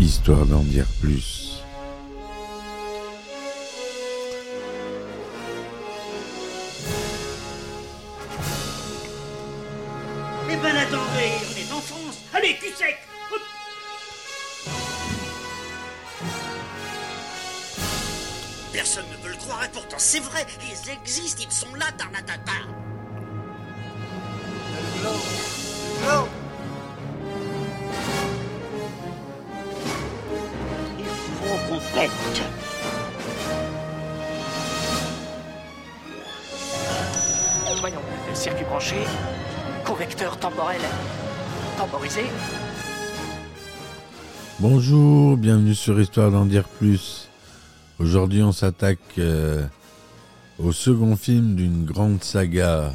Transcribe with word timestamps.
histoire 0.00 0.46
d'en 0.46 0.62
dire 0.62 0.86
plus. 1.00 1.59
Voyons, 37.80 38.02
circuit 38.34 38.66
branché, 38.66 38.96
correcteur 39.86 40.38
temporel 40.38 40.82
temporisé. 41.78 42.24
Bonjour, 44.58 45.38
bienvenue 45.38 45.74
sur 45.74 45.98
Histoire 45.98 46.30
d'en 46.30 46.44
dire 46.44 46.68
plus. 46.68 47.30
Aujourd'hui, 47.98 48.42
on 48.42 48.52
s'attaque 48.52 48.98
euh, 49.16 49.66
au 50.58 50.72
second 50.72 51.16
film 51.16 51.54
d'une 51.54 51.86
grande 51.86 52.22
saga 52.22 52.92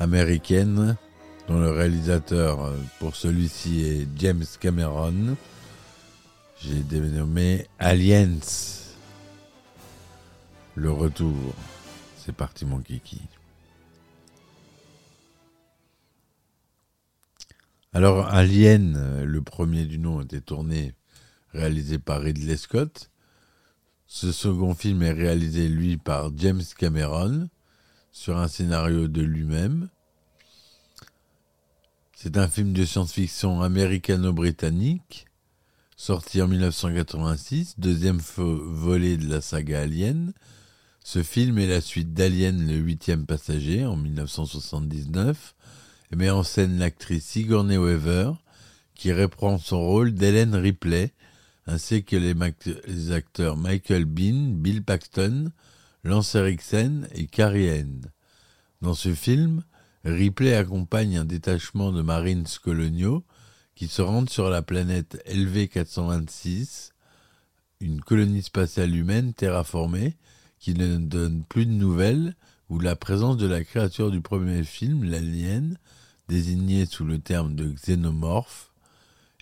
américaine, 0.00 0.96
dont 1.46 1.60
le 1.60 1.70
réalisateur 1.70 2.64
euh, 2.64 2.76
pour 3.00 3.16
celui-ci 3.16 3.84
est 3.84 4.08
James 4.16 4.46
Cameron. 4.58 5.36
J'ai 6.58 6.80
dénommé 6.80 7.66
Aliens. 7.78 8.40
Le 10.74 10.90
retour. 10.90 11.36
C'est 12.16 12.34
parti, 12.34 12.64
mon 12.64 12.78
kiki. 12.78 13.20
Alors, 17.94 18.26
Alien, 18.26 18.96
euh, 18.96 19.24
le 19.24 19.40
premier 19.40 19.86
du 19.86 19.98
nom, 19.98 20.20
était 20.20 20.42
tourné, 20.42 20.92
réalisé 21.54 21.98
par 21.98 22.20
Ridley 22.20 22.58
Scott. 22.58 23.10
Ce 24.06 24.30
second 24.30 24.74
film 24.74 25.02
est 25.02 25.12
réalisé, 25.12 25.68
lui, 25.68 25.96
par 25.96 26.30
James 26.36 26.62
Cameron, 26.76 27.48
sur 28.12 28.36
un 28.36 28.48
scénario 28.48 29.08
de 29.08 29.22
lui-même. 29.22 29.88
C'est 32.14 32.36
un 32.36 32.48
film 32.48 32.74
de 32.74 32.84
science-fiction 32.84 33.62
américano-britannique, 33.62 35.26
sorti 35.96 36.42
en 36.42 36.48
1986, 36.48 37.76
deuxième 37.78 38.18
volet 38.36 39.16
de 39.16 39.28
la 39.28 39.40
saga 39.40 39.80
Alien. 39.80 40.34
Ce 41.02 41.22
film 41.22 41.56
est 41.56 41.66
la 41.68 41.80
suite 41.80 42.12
d'Alien, 42.12 42.66
le 42.66 42.74
huitième 42.74 43.24
passager, 43.24 43.86
en 43.86 43.96
1979, 43.96 45.54
et 45.54 45.56
met 46.16 46.30
en 46.30 46.42
scène 46.42 46.78
l'actrice 46.78 47.24
Sigourney 47.24 47.76
Weaver, 47.76 48.32
qui 48.94 49.12
reprend 49.12 49.58
son 49.58 49.80
rôle 49.80 50.12
d'Hélène 50.12 50.54
Ripley, 50.54 51.12
ainsi 51.66 52.02
que 52.02 52.16
les, 52.16 53.12
acteurs 53.12 53.56
Michael 53.56 54.06
Bean, 54.06 54.54
Bill 54.54 54.82
Paxton, 54.82 55.52
Lance 56.02 56.34
Eriksen 56.34 57.06
et 57.12 57.26
Carrie 57.26 57.68
Ann. 57.68 58.10
Dans 58.80 58.94
ce 58.94 59.14
film, 59.14 59.62
Ripley 60.04 60.54
accompagne 60.54 61.18
un 61.18 61.24
détachement 61.24 61.92
de 61.92 62.02
Marines 62.02 62.46
coloniaux 62.62 63.24
qui 63.74 63.86
se 63.86 64.02
rendent 64.02 64.30
sur 64.30 64.48
la 64.48 64.62
planète 64.62 65.22
LV-426, 65.28 66.90
une 67.80 68.00
colonie 68.00 68.42
spatiale 68.42 68.96
humaine 68.96 69.34
terraformée 69.34 70.16
qui 70.58 70.74
ne 70.74 70.96
donne 70.96 71.44
plus 71.44 71.66
de 71.66 71.72
nouvelles, 71.72 72.34
où 72.68 72.78
la 72.78 72.96
présence 72.96 73.36
de 73.36 73.46
la 73.46 73.64
créature 73.64 74.10
du 74.10 74.20
premier 74.20 74.62
film, 74.64 75.04
l'alien, 75.04 75.78
désignée 76.28 76.86
sous 76.86 77.04
le 77.04 77.18
terme 77.18 77.54
de 77.54 77.70
xénomorphe, 77.72 78.70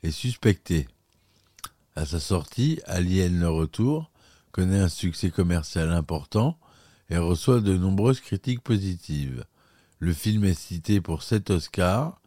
est 0.02 0.10
suspectée. 0.12 0.88
À 1.96 2.06
sa 2.06 2.20
sortie, 2.20 2.80
Alien 2.86 3.40
le 3.40 3.48
Retour 3.48 4.10
connaît 4.52 4.78
un 4.78 4.88
succès 4.88 5.30
commercial 5.30 5.90
important 5.90 6.58
et 7.10 7.16
reçoit 7.16 7.60
de 7.60 7.76
nombreuses 7.76 8.20
critiques 8.20 8.62
positives. 8.62 9.44
Le 9.98 10.12
film 10.12 10.44
est 10.44 10.58
cité 10.58 11.00
pour 11.00 11.22
7 11.22 11.50
Oscars 11.50 12.20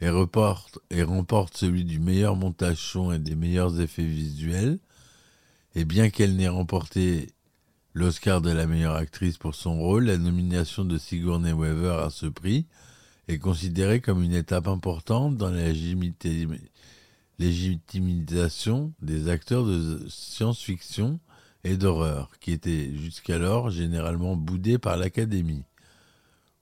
et, 0.00 0.08
reporte- 0.08 0.80
et 0.90 1.02
remporte 1.02 1.56
celui 1.56 1.84
du 1.84 2.00
meilleur 2.00 2.36
montage 2.36 2.78
son 2.78 3.12
et 3.12 3.18
des 3.18 3.36
meilleurs 3.36 3.80
effets 3.80 4.04
visuels. 4.04 4.78
Et 5.74 5.84
bien 5.84 6.10
qu'elle 6.10 6.36
n'ait 6.36 6.48
remporté 6.48 7.28
l'Oscar 7.94 8.40
de 8.40 8.50
la 8.50 8.66
meilleure 8.66 8.96
actrice 8.96 9.36
pour 9.36 9.54
son 9.54 9.78
rôle, 9.78 10.06
la 10.06 10.18
nomination 10.18 10.84
de 10.84 10.98
Sigourney 10.98 11.52
Weaver 11.52 12.00
à 12.02 12.10
ce 12.10 12.26
prix 12.26 12.66
est 13.28 13.38
considérée 13.38 14.00
comme 14.00 14.22
une 14.22 14.34
étape 14.34 14.66
importante 14.66 15.36
dans 15.36 15.50
la 15.50 15.70
légitimisation 17.38 18.92
des 19.00 19.28
acteurs 19.28 19.64
de 19.64 20.06
science-fiction 20.08 21.20
et 21.64 21.76
d'horreur, 21.76 22.30
qui 22.40 22.52
étaient 22.52 22.90
jusqu'alors 22.96 23.70
généralement 23.70 24.36
boudés 24.36 24.78
par 24.78 24.96
l'Académie. 24.96 25.64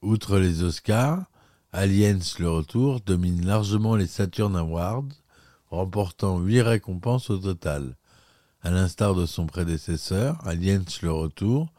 Outre 0.01 0.37
les 0.37 0.63
Oscars, 0.63 1.25
Aliens 1.73 2.19
le 2.39 2.49
Retour 2.49 2.99
domine 3.01 3.45
largement 3.45 3.95
les 3.95 4.07
Saturn 4.07 4.55
Awards, 4.55 5.07
remportant 5.69 6.39
huit 6.39 6.61
récompenses 6.61 7.29
au 7.29 7.37
total. 7.37 7.95
À 8.63 8.69
l'instar 8.69 9.15
de 9.15 9.25
son 9.25 9.47
prédécesseur, 9.47 10.37
Aliens 10.47 10.83
le 11.01 11.11
Retour 11.11 11.73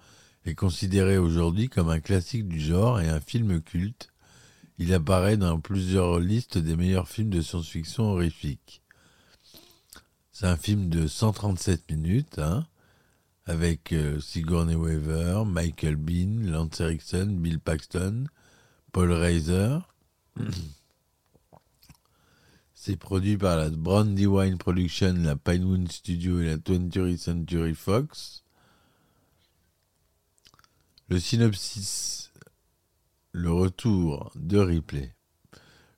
est 0.45 0.57
considéré 0.57 1.17
aujourd'hui 1.17 1.69
comme 1.69 1.91
un 1.91 2.01
classique 2.01 2.49
du 2.49 2.59
genre 2.59 3.01
et 3.01 3.09
un 3.09 3.21
film 3.21 3.61
culte. 3.61 4.11
Il 4.79 4.93
apparaît 4.93 5.37
dans 5.37 5.61
plusieurs 5.61 6.19
listes 6.19 6.59
des 6.59 6.75
meilleurs 6.75 7.09
films 7.09 7.31
de 7.31 7.41
science-fiction 7.41 8.11
horrifiques. 8.11 8.83
C'est 10.33 10.47
un 10.47 10.57
film 10.57 10.89
de 10.89 11.07
137 11.07 11.89
minutes, 11.93 12.41
hein, 12.41 12.67
avec 13.47 13.93
euh, 13.93 14.19
Sigourney 14.19 14.75
Weaver, 14.75 15.45
Michael 15.47 15.95
Bean, 15.95 16.51
Lance 16.51 16.81
Eriksen, 16.81 17.37
Bill 17.37 17.61
Paxton, 17.61 18.25
Paul 18.91 19.13
Reiser. 19.13 19.79
C'est 22.85 22.97
produit 22.97 23.37
par 23.37 23.57
la 23.57 23.71
Brandywine 23.71 24.59
Production, 24.59 25.15
la 25.19 25.37
Pinewood 25.37 25.93
Studio 25.93 26.41
et 26.41 26.47
la 26.47 26.57
20th 26.57 27.17
Century 27.17 27.77
Fox. 27.77 28.43
Le 31.09 31.21
synopsis, 31.21 32.33
le 33.31 33.53
retour 33.53 34.33
de 34.35 34.59
Ripley. 34.59 35.15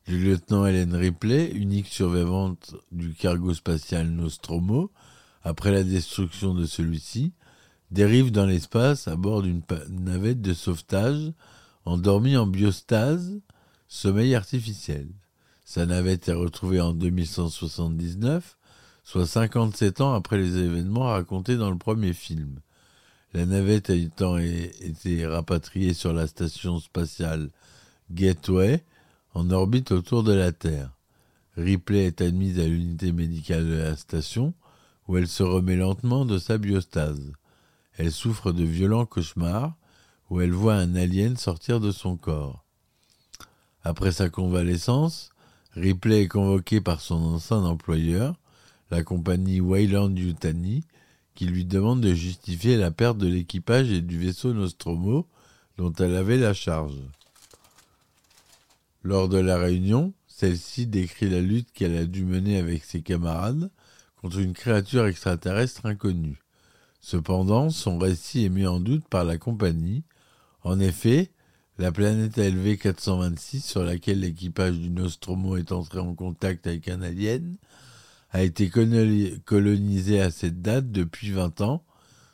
Le 0.07 0.15
lieutenant 0.15 0.67
Helen 0.67 0.93
Ripley, 0.93 1.49
unique 1.55 1.87
survivante 1.87 2.75
du 2.91 3.15
cargo 3.15 3.55
spatial 3.55 4.07
Nostromo, 4.07 4.91
après 5.41 5.71
la 5.71 5.83
destruction 5.83 6.53
de 6.53 6.67
celui-ci, 6.67 7.33
dérive 7.89 8.31
dans 8.31 8.45
l'espace 8.45 9.07
à 9.07 9.15
bord 9.15 9.41
d'une 9.41 9.63
navette 9.89 10.43
de 10.43 10.53
sauvetage 10.53 11.33
endormie 11.85 12.37
en 12.37 12.45
biostase, 12.45 13.41
sommeil 13.87 14.35
artificiel. 14.35 15.09
Sa 15.65 15.87
navette 15.87 16.29
est 16.29 16.33
retrouvée 16.33 16.79
en 16.79 16.93
2179, 16.93 18.55
soit 19.03 19.25
57 19.25 19.99
ans 19.99 20.13
après 20.13 20.37
les 20.37 20.57
événements 20.57 21.07
racontés 21.07 21.57
dans 21.57 21.71
le 21.71 21.77
premier 21.77 22.13
film. 22.13 22.59
La 23.33 23.47
navette 23.47 23.89
é- 23.89 24.11
été 24.79 25.25
rapatriée 25.25 25.95
sur 25.95 26.13
la 26.13 26.27
station 26.27 26.79
spatiale 26.79 27.49
Gateway, 28.11 28.83
en 29.33 29.49
orbite 29.49 29.91
autour 29.91 30.21
de 30.21 30.33
la 30.33 30.51
Terre. 30.51 30.91
Ripley 31.57 32.05
est 32.05 32.21
admise 32.21 32.59
à 32.59 32.67
l'unité 32.67 33.11
médicale 33.11 33.67
de 33.67 33.75
la 33.75 33.97
station, 33.97 34.53
où 35.07 35.17
elle 35.17 35.27
se 35.27 35.41
remet 35.41 35.75
lentement 35.75 36.25
de 36.25 36.37
sa 36.37 36.59
biostase. 36.59 37.33
Elle 37.97 38.11
souffre 38.11 38.51
de 38.51 38.63
violents 38.63 39.07
cauchemars, 39.07 39.73
où 40.29 40.41
elle 40.41 40.51
voit 40.51 40.75
un 40.75 40.95
alien 40.95 41.37
sortir 41.37 41.79
de 41.79 41.91
son 41.91 42.17
corps. 42.17 42.63
Après 43.83 44.11
sa 44.11 44.29
convalescence, 44.29 45.31
Ripley 45.75 46.23
est 46.23 46.27
convoqué 46.27 46.79
par 46.79 47.01
son 47.01 47.15
ancien 47.15 47.57
employeur, 47.57 48.35
la 48.91 49.03
compagnie 49.03 49.59
Wayland 49.59 50.15
Yutani, 50.15 50.83
qui 51.33 51.45
lui 51.45 51.65
demande 51.65 52.01
de 52.01 52.13
justifier 52.13 52.77
la 52.77 52.91
perte 52.91 53.17
de 53.17 53.27
l'équipage 53.27 53.91
et 53.91 54.01
du 54.01 54.17
vaisseau 54.17 54.53
Nostromo 54.53 55.27
dont 55.77 55.91
elle 55.93 56.15
avait 56.15 56.37
la 56.37 56.53
charge. 56.53 56.97
Lors 59.03 59.27
de 59.27 59.37
la 59.37 59.57
réunion, 59.57 60.13
celle-ci 60.27 60.87
décrit 60.87 61.29
la 61.29 61.41
lutte 61.41 61.71
qu'elle 61.73 61.95
a 61.97 62.05
dû 62.05 62.23
mener 62.23 62.57
avec 62.57 62.85
ses 62.85 63.01
camarades 63.01 63.69
contre 64.21 64.39
une 64.39 64.53
créature 64.53 65.05
extraterrestre 65.05 65.85
inconnue. 65.85 66.41
Cependant, 67.01 67.69
son 67.69 67.99
récit 67.99 68.45
est 68.45 68.49
mis 68.49 68.65
en 68.65 68.79
doute 68.79 69.07
par 69.07 69.25
la 69.25 69.37
compagnie. 69.37 70.03
En 70.63 70.79
effet, 70.79 71.31
la 71.77 71.91
planète 71.91 72.37
LV 72.37 72.77
426 72.77 73.61
sur 73.61 73.83
laquelle 73.83 74.21
l'équipage 74.21 74.77
du 74.77 74.89
Nostromo 74.89 75.57
est 75.57 75.71
entré 75.71 75.99
en 75.99 76.15
contact 76.15 76.67
avec 76.67 76.87
un 76.87 77.01
alien 77.01 77.57
a 78.31 78.43
été 78.43 78.69
colonisée 78.69 80.19
à 80.19 80.29
cette 80.29 80.61
date 80.61 80.91
depuis 80.91 81.31
20 81.31 81.61
ans, 81.61 81.85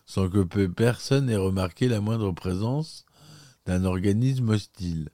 sans 0.07 0.29
que 0.29 0.43
personne 0.65 1.29
ait 1.29 1.35
remarqué 1.35 1.87
la 1.87 2.01
moindre 2.01 2.31
présence 2.31 3.05
d'un 3.67 3.85
organisme 3.85 4.49
hostile. 4.49 5.09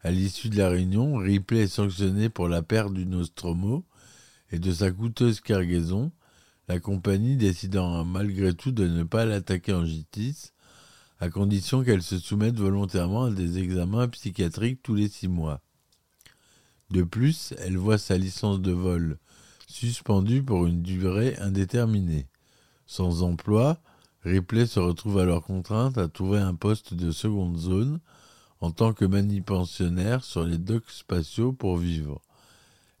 À 0.00 0.10
l'issue 0.10 0.48
de 0.48 0.56
la 0.56 0.70
réunion, 0.70 1.16
Ripley 1.16 1.64
est 1.64 1.68
sanctionné 1.68 2.30
pour 2.30 2.48
la 2.48 2.62
perte 2.62 2.94
du 2.94 3.04
Nostromo 3.04 3.84
et 4.50 4.58
de 4.58 4.72
sa 4.72 4.90
coûteuse 4.90 5.40
cargaison, 5.40 6.12
la 6.66 6.80
compagnie 6.80 7.36
décidant 7.36 8.06
malgré 8.06 8.54
tout 8.54 8.72
de 8.72 8.88
ne 8.88 9.02
pas 9.02 9.26
l'attaquer 9.26 9.74
en 9.74 9.84
justice, 9.84 10.53
à 11.20 11.30
condition 11.30 11.82
qu'elle 11.84 12.02
se 12.02 12.18
soumette 12.18 12.56
volontairement 12.56 13.24
à 13.24 13.30
des 13.30 13.58
examens 13.58 14.08
psychiatriques 14.08 14.82
tous 14.82 14.94
les 14.94 15.08
six 15.08 15.28
mois. 15.28 15.60
De 16.90 17.02
plus, 17.02 17.54
elle 17.58 17.76
voit 17.76 17.98
sa 17.98 18.18
licence 18.18 18.60
de 18.60 18.72
vol 18.72 19.18
suspendue 19.66 20.42
pour 20.42 20.66
une 20.66 20.82
durée 20.82 21.36
indéterminée. 21.38 22.26
Sans 22.86 23.22
emploi, 23.22 23.80
Ripley 24.22 24.66
se 24.66 24.80
retrouve 24.80 25.18
alors 25.18 25.42
contrainte 25.42 25.98
à 25.98 26.08
trouver 26.08 26.38
un 26.38 26.54
poste 26.54 26.94
de 26.94 27.10
seconde 27.10 27.58
zone 27.58 28.00
en 28.60 28.70
tant 28.70 28.92
que 28.92 29.04
manupensionnaire 29.04 30.24
sur 30.24 30.44
les 30.44 30.58
docks 30.58 30.90
spatiaux 30.90 31.52
pour 31.52 31.76
vivre. 31.76 32.22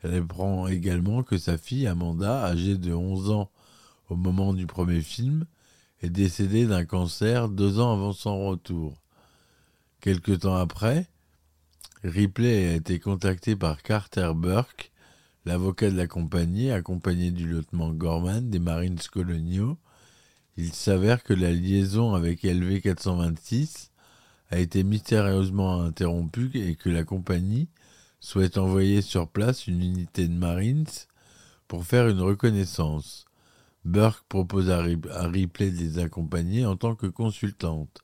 Elle 0.02 0.14
apprend 0.14 0.66
également 0.66 1.22
que 1.22 1.38
sa 1.38 1.56
fille 1.56 1.86
Amanda, 1.86 2.44
âgée 2.44 2.76
de 2.76 2.92
11 2.92 3.30
ans 3.30 3.50
au 4.10 4.16
moment 4.16 4.52
du 4.52 4.66
premier 4.66 5.00
film, 5.00 5.46
est 6.04 6.10
décédée 6.10 6.66
d'un 6.66 6.84
cancer 6.84 7.48
deux 7.48 7.80
ans 7.80 7.92
avant 7.92 8.12
son 8.12 8.46
retour. 8.46 8.94
Quelque 10.00 10.32
temps 10.32 10.56
après, 10.56 11.08
Ripley 12.02 12.68
a 12.68 12.74
été 12.74 12.98
contacté 12.98 13.56
par 13.56 13.82
Carter 13.82 14.32
Burke, 14.36 14.92
l'avocat 15.46 15.90
de 15.90 15.96
la 15.96 16.06
compagnie, 16.06 16.70
accompagné 16.70 17.30
du 17.30 17.46
lieutenant 17.46 17.90
Gorman 17.90 18.50
des 18.50 18.58
Marines 18.58 19.00
coloniaux. 19.10 19.78
Il 20.58 20.74
s'avère 20.74 21.22
que 21.22 21.32
la 21.32 21.52
liaison 21.52 22.14
avec 22.14 22.42
LV 22.42 22.82
426 22.82 23.90
a 24.50 24.58
été 24.58 24.84
mystérieusement 24.84 25.80
interrompue 25.80 26.50
et 26.54 26.74
que 26.74 26.90
la 26.90 27.04
compagnie 27.04 27.68
souhaite 28.20 28.58
envoyer 28.58 29.00
sur 29.00 29.26
place 29.26 29.66
une 29.66 29.82
unité 29.82 30.28
de 30.28 30.34
Marines 30.34 30.84
pour 31.66 31.86
faire 31.86 32.08
une 32.08 32.20
reconnaissance. 32.20 33.24
Burke 33.84 34.24
propose 34.28 34.70
à, 34.70 34.82
Ripley 34.82 35.70
de 35.70 35.78
les 35.78 35.98
accompagner 35.98 36.64
en 36.64 36.76
tant 36.76 36.94
que 36.94 37.06
consultante. 37.06 38.02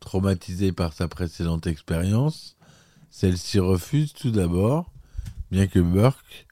Traumatisée 0.00 0.72
par 0.72 0.92
sa 0.92 1.08
précédente 1.08 1.66
expérience, 1.66 2.56
celle-ci 3.10 3.58
refuse 3.58 4.12
tout 4.12 4.30
d'abord, 4.30 4.92
bien 5.50 5.66
que 5.66 5.78
Burke 5.78 6.46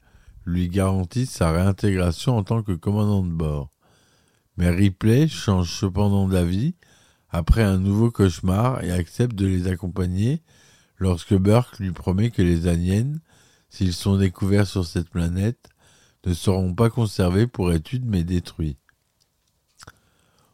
lui 0.44 0.68
garantisse 0.68 1.30
sa 1.30 1.50
réintégration 1.50 2.36
en 2.36 2.44
tant 2.44 2.62
que 2.62 2.72
commandant 2.72 3.22
de 3.22 3.32
bord. 3.32 3.70
Mais 4.56 4.70
Ripley 4.70 5.28
change 5.28 5.70
cependant 5.70 6.28
d'avis 6.28 6.76
après 7.28 7.62
un 7.62 7.78
nouveau 7.78 8.10
cauchemar 8.10 8.82
et 8.82 8.92
accepte 8.92 9.34
de 9.34 9.46
les 9.46 9.66
accompagner 9.66 10.42
lorsque 10.98 11.34
Burke 11.34 11.78
lui 11.78 11.90
promet 11.90 12.30
que 12.30 12.42
les 12.42 12.68
aliens, 12.68 13.12
s'ils 13.68 13.92
sont 13.92 14.16
découverts 14.16 14.66
sur 14.66 14.86
cette 14.86 15.10
planète, 15.10 15.68
ne 16.26 16.34
seront 16.34 16.74
pas 16.74 16.90
conservés 16.90 17.46
pour 17.46 17.72
études 17.72 18.04
mais 18.04 18.24
détruits. 18.24 18.76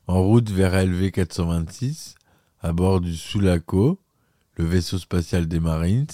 En 0.06 0.22
route 0.22 0.50
vers 0.50 0.74
LV 0.84 1.10
426, 1.10 2.14
à 2.60 2.72
bord 2.72 3.00
du 3.00 3.16
Sulaco, 3.16 3.98
le 4.56 4.64
vaisseau 4.64 4.98
spatial 4.98 5.48
des 5.48 5.60
Marines, 5.60 6.06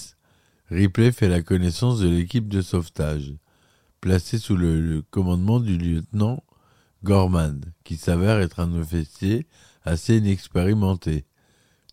Ripley 0.70 1.12
fait 1.12 1.28
la 1.28 1.42
connaissance 1.42 1.98
de 1.98 2.08
l'équipe 2.08 2.48
de 2.48 2.62
sauvetage, 2.62 3.34
placée 4.00 4.38
sous 4.38 4.56
le, 4.56 5.02
commandement 5.10 5.60
du 5.60 5.76
lieutenant 5.76 6.42
Gorman, 7.02 7.60
qui 7.84 7.96
s'avère 7.96 8.38
être 8.38 8.60
un 8.60 8.74
officier 8.74 9.46
assez 9.84 10.18
inexpérimenté. 10.18 11.24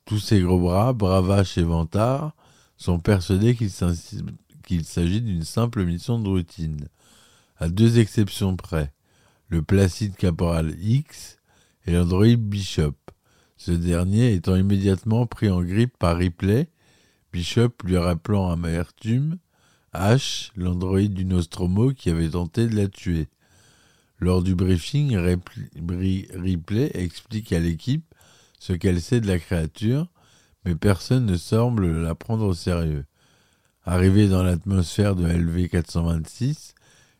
Tous 0.06 0.19
ces 0.19 0.41
gros 0.41 0.59
bras, 0.59 0.94
bravaches 0.94 1.57
et 1.57 1.63
vantards, 1.63 2.35
sont 2.77 3.00
persuadés 3.00 3.56
qu'il 3.56 3.71
s'agit 3.71 5.21
d'une 5.21 5.44
simple 5.44 5.85
mission 5.85 6.19
de 6.19 6.27
routine, 6.27 6.88
à 7.57 7.69
deux 7.69 7.99
exceptions 7.99 8.55
près, 8.55 8.91
le 9.49 9.61
placide 9.61 10.15
caporal 10.15 10.75
X 10.79 11.37
et 11.85 11.91
l'androïde 11.91 12.41
Bishop, 12.41 12.95
ce 13.57 13.71
dernier 13.71 14.33
étant 14.33 14.55
immédiatement 14.55 15.27
pris 15.27 15.49
en 15.49 15.61
grippe 15.63 15.97
par 15.97 16.17
Ripley, 16.17 16.69
Bishop 17.31 17.73
lui 17.83 17.97
rappelant 17.97 18.49
amertume 18.49 19.37
H, 19.93 20.51
l'androïde 20.55 21.13
du 21.13 21.25
Nostromo 21.25 21.91
qui 21.91 22.09
avait 22.09 22.29
tenté 22.29 22.67
de 22.67 22.75
la 22.75 22.87
tuer. 22.87 23.27
Lors 24.19 24.43
du 24.43 24.55
briefing, 24.55 25.15
Ripley 25.17 26.91
explique 26.93 27.53
à 27.53 27.59
l'équipe 27.59 28.05
ce 28.59 28.73
qu'elle 28.73 29.01
sait 29.01 29.21
de 29.21 29.27
la 29.27 29.39
créature, 29.39 30.07
mais 30.63 30.75
personne 30.75 31.25
ne 31.25 31.37
semble 31.37 32.01
la 32.01 32.15
prendre 32.15 32.45
au 32.45 32.53
sérieux. 32.53 33.05
Arrivé 33.83 34.27
dans 34.27 34.43
l'atmosphère 34.43 35.15
de 35.15 35.27
LV 35.27 35.69
426, 35.69 36.73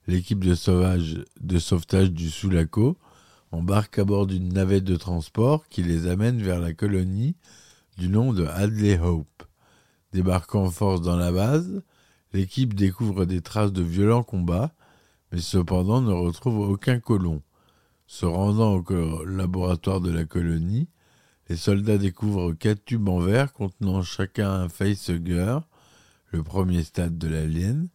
l'équipe 0.08 0.44
de, 0.44 0.56
de 1.42 1.60
sauvetage 1.60 2.12
du 2.12 2.30
Sulaco 2.30 2.98
embarque 3.52 4.00
à 4.00 4.06
bord 4.06 4.28
d'une 4.28 4.54
navette 4.54 4.84
de 4.84 4.96
transport 4.96 5.68
qui 5.68 5.84
les 5.84 6.08
amène 6.08 6.42
vers 6.42 6.60
la 6.60 6.74
colonie 6.74 7.36
du 7.98 8.10
nom 8.10 8.34
de 8.34 8.46
Hadley 8.46 9.00
Hope. 9.00 9.44
Débarquant 10.12 10.66
en 10.66 10.72
force 10.72 11.02
dans 11.02 11.18
la 11.18 11.32
base, 11.32 11.82
l'équipe 12.34 12.74
découvre 12.74 13.26
des 13.26 13.42
traces 13.42 13.72
de 13.72 13.84
violents 13.84 14.24
combats, 14.24 14.74
mais 15.32 15.40
cependant 15.40 16.02
ne 16.02 16.12
retrouve 16.12 16.70
aucun 16.70 17.00
colon. 17.00 17.42
Se 18.08 18.26
rendant 18.26 18.76
au 18.76 19.26
laboratoire 19.26 20.02
de 20.02 20.12
la 20.12 20.26
colonie, 20.26 20.88
les 21.50 21.56
soldats 21.56 21.98
découvrent 21.98 22.54
quatre 22.54 22.84
tubes 22.86 23.08
en 23.08 23.20
verre 23.20 23.54
contenant 23.54 24.02
chacun 24.02 24.52
un 24.52 24.70
facehugger, 24.70 25.60
le 26.32 26.44
premier 26.44 26.84
stade 26.84 27.18
de 27.18 27.28
l'alien, 27.28 27.88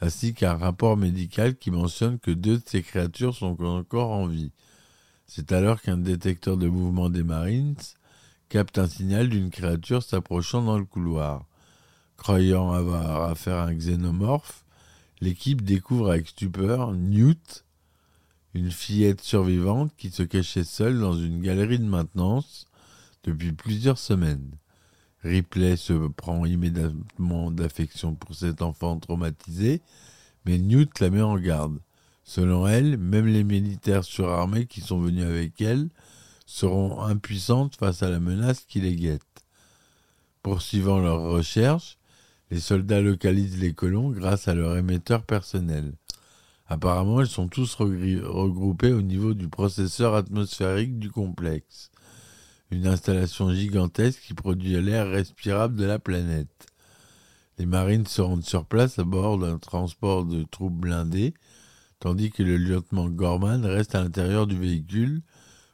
ainsi 0.00 0.34
qu'un 0.34 0.54
rapport 0.54 0.96
médical 0.96 1.56
qui 1.56 1.70
mentionne 1.70 2.18
que 2.18 2.30
deux 2.30 2.58
de 2.58 2.62
ces 2.66 2.82
créatures 2.82 3.34
sont 3.34 3.60
encore 3.62 4.10
en 4.10 4.26
vie. 4.26 4.52
C'est 5.26 5.52
alors 5.52 5.80
qu'un 5.80 5.96
détecteur 5.96 6.56
de 6.56 6.68
mouvement 6.68 7.10
des 7.10 7.22
Marines 7.22 7.76
capte 8.48 8.78
un 8.78 8.88
signal 8.88 9.28
d'une 9.28 9.50
créature 9.50 10.02
s'approchant 10.02 10.62
dans 10.62 10.78
le 10.78 10.84
couloir. 10.84 11.46
Croyant 12.16 12.72
avoir 12.72 13.28
affaire 13.28 13.56
à 13.56 13.66
un 13.66 13.74
xénomorphe, 13.74 14.64
l'équipe 15.20 15.62
découvre 15.62 16.10
avec 16.10 16.28
stupeur 16.28 16.92
Newt, 16.92 17.64
une 18.54 18.70
fillette 18.70 19.20
survivante 19.20 19.92
qui 19.96 20.10
se 20.10 20.22
cachait 20.22 20.64
seule 20.64 20.98
dans 20.98 21.14
une 21.14 21.42
galerie 21.42 21.78
de 21.78 21.84
maintenance 21.84 22.66
depuis 23.24 23.52
plusieurs 23.52 23.98
semaines. 23.98 24.50
Ripley 25.26 25.76
se 25.76 26.08
prend 26.08 26.46
immédiatement 26.46 27.50
d'affection 27.50 28.14
pour 28.14 28.34
cet 28.34 28.62
enfant 28.62 28.98
traumatisé, 28.98 29.82
mais 30.44 30.58
Newt 30.58 31.00
la 31.00 31.10
met 31.10 31.22
en 31.22 31.36
garde. 31.38 31.78
Selon 32.24 32.66
elle, 32.66 32.96
même 32.96 33.26
les 33.26 33.44
militaires 33.44 34.04
surarmés 34.04 34.66
qui 34.66 34.80
sont 34.80 35.00
venus 35.00 35.24
avec 35.24 35.60
elle 35.60 35.88
seront 36.46 37.02
impuissantes 37.02 37.76
face 37.76 38.02
à 38.02 38.10
la 38.10 38.20
menace 38.20 38.64
qui 38.66 38.80
les 38.80 38.96
guette. 38.96 39.22
Poursuivant 40.42 41.00
leurs 41.00 41.22
recherches, 41.22 41.98
les 42.50 42.60
soldats 42.60 43.00
localisent 43.00 43.60
les 43.60 43.74
colons 43.74 44.10
grâce 44.10 44.46
à 44.46 44.54
leur 44.54 44.76
émetteur 44.76 45.24
personnel. 45.24 45.92
Apparemment, 46.68 47.20
ils 47.20 47.28
sont 47.28 47.48
tous 47.48 47.74
regroupés 47.74 48.92
au 48.92 49.02
niveau 49.02 49.34
du 49.34 49.48
processeur 49.48 50.14
atmosphérique 50.14 50.98
du 50.98 51.10
complexe, 51.10 51.90
une 52.70 52.86
installation 52.86 53.52
gigantesque 53.52 54.20
qui 54.20 54.34
produit 54.34 54.80
l'air 54.80 55.08
respirable 55.08 55.76
de 55.76 55.84
la 55.84 55.98
planète. 55.98 56.66
Les 57.58 57.66
marines 57.66 58.06
se 58.06 58.20
rendent 58.20 58.44
sur 58.44 58.66
place 58.66 58.98
à 58.98 59.04
bord 59.04 59.38
d'un 59.38 59.58
transport 59.58 60.24
de 60.24 60.42
troupes 60.44 60.78
blindées 60.78 61.34
tandis 62.00 62.30
que 62.30 62.42
le 62.42 62.56
lieutenant 62.56 63.08
Gorman 63.08 63.64
reste 63.64 63.94
à 63.94 64.02
l'intérieur 64.02 64.46
du 64.46 64.58
véhicule 64.58 65.22